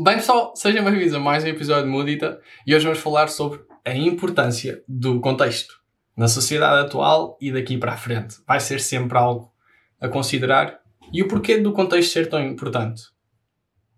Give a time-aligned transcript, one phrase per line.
[0.00, 3.58] Bem pessoal, sejam bem-vindos a mais um episódio de Mudita e hoje vamos falar sobre
[3.84, 5.74] a importância do contexto
[6.16, 8.36] na sociedade atual e daqui para a frente.
[8.46, 9.52] Vai ser sempre algo
[10.00, 10.78] a considerar
[11.12, 13.02] e o porquê do contexto ser tão importante.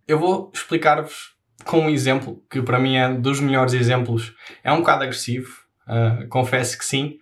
[0.09, 1.37] Eu vou explicar-vos
[1.67, 4.35] com um exemplo que para mim é dos melhores exemplos.
[4.65, 5.55] É um bocado agressivo,
[5.87, 7.19] uh, confesso que sim,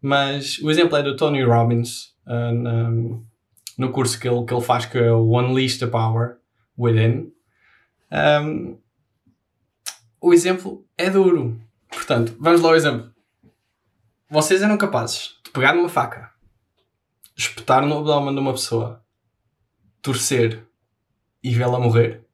[0.00, 2.90] mas o exemplo é do Tony Robbins uh, na,
[3.76, 6.38] no curso que ele, que ele faz que é o Unleash the Power
[6.78, 7.30] Within.
[8.12, 8.78] Um,
[10.20, 11.58] o exemplo é duro.
[11.88, 13.10] Portanto, vamos lá ao exemplo.
[14.28, 16.30] Vocês eram capazes de pegar numa faca,
[17.34, 19.02] espetar no abdômen de uma pessoa,
[20.02, 20.66] torcer
[21.42, 22.26] e vê-la morrer?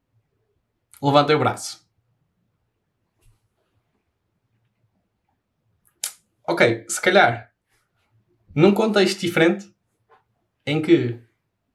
[1.00, 1.86] Levantem o braço.
[6.44, 7.52] Ok, se calhar,
[8.54, 9.72] num contexto diferente,
[10.66, 11.20] em que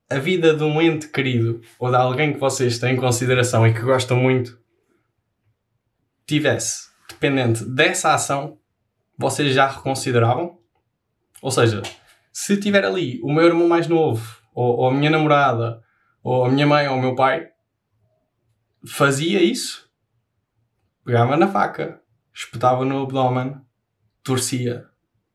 [0.09, 3.73] a vida de um ente querido ou de alguém que vocês têm em consideração e
[3.73, 4.61] que gostam muito
[6.25, 8.59] tivesse dependente dessa ação,
[9.17, 10.59] vocês já reconsideravam?
[11.42, 11.81] Ou seja,
[12.31, 15.83] se tiver ali o meu irmão mais novo, ou, ou a minha namorada,
[16.23, 17.49] ou a minha mãe ou o meu pai,
[18.86, 19.89] fazia isso,
[21.05, 22.02] pegava na faca,
[22.33, 23.61] espetava no abdômen,
[24.23, 24.86] torcia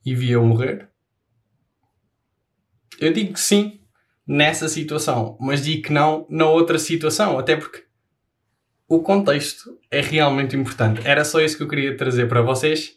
[0.05, 0.91] e via-o morrer?
[2.99, 3.81] Eu digo que sim,
[4.29, 7.85] nessa situação, mas digo que não na outra situação, até porque
[8.87, 11.01] o contexto é realmente importante.
[11.07, 12.93] Era só isso que eu queria trazer para vocês,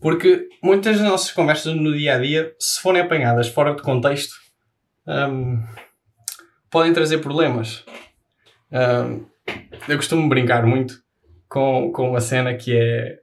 [0.00, 4.34] porque muitas das nossas conversas no dia a dia, se forem apanhadas fora de contexto,
[5.06, 5.62] um,
[6.70, 7.84] podem trazer problemas.
[8.72, 9.26] Um,
[9.86, 11.02] eu costumo brincar muito
[11.46, 13.18] com, com uma cena que é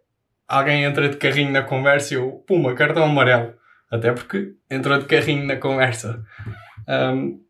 [0.48, 3.54] alguém entra de carrinho na conversa e eu, puma, cartão amarelo.
[3.92, 6.23] Até porque entrou de carrinho na conversa.
[6.88, 7.41] Um,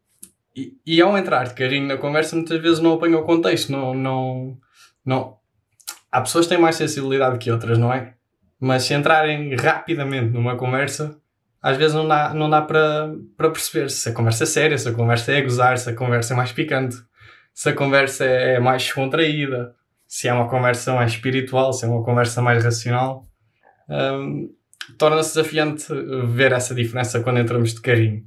[0.56, 3.72] e, e, ao entrar de carrinho na conversa, muitas vezes não apanha o contexto.
[3.72, 4.58] Não, não,
[5.06, 5.38] não.
[6.12, 8.14] Há pessoas que têm mais sensibilidade que outras, não é?
[8.60, 11.20] Mas se entrarem rapidamente numa conversa,
[11.62, 14.88] às vezes não dá, não dá para, para perceber se a conversa é séria, se
[14.88, 16.96] a conversa é gozar, se a conversa é mais picante,
[17.54, 19.76] se a conversa é mais contraída,
[20.08, 23.26] se é uma conversa mais espiritual, se é uma conversa mais racional.
[23.90, 24.54] Um,
[24.98, 25.88] Torna-se desafiante
[26.28, 28.24] ver essa diferença quando entramos de carrinho.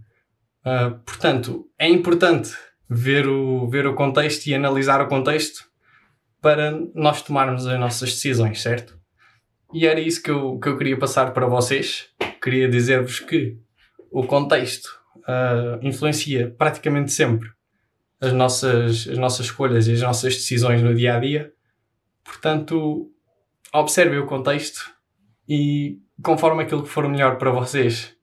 [0.65, 2.53] Uh, portanto, é importante
[2.89, 5.69] ver o, ver o contexto e analisar o contexto
[6.41, 8.99] para nós tomarmos as nossas decisões, certo?
[9.73, 12.09] E era isso que eu, que eu queria passar para vocês.
[12.43, 13.59] Queria dizer-vos que
[14.11, 14.87] o contexto
[15.17, 17.51] uh, influencia praticamente sempre
[18.21, 21.53] as nossas, as nossas escolhas e as nossas decisões no dia a dia.
[22.25, 23.11] Portanto,
[23.73, 24.91] observem o contexto
[25.49, 28.17] e, conforme aquilo que for melhor para vocês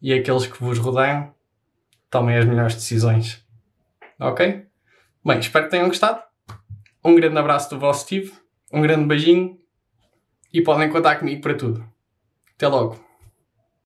[0.00, 1.34] e aqueles que vos rodeiam,
[2.10, 3.44] tomem as melhores decisões.
[4.18, 4.66] Ok?
[5.24, 6.20] Bem, espero que tenham gostado.
[7.04, 8.32] Um grande abraço do vosso Steve,
[8.72, 9.58] um grande beijinho
[10.52, 11.84] e podem contar comigo para tudo.
[12.54, 13.09] Até logo!